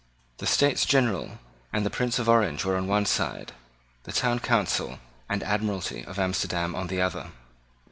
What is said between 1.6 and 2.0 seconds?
and the